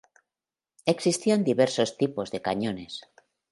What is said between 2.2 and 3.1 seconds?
de cañones.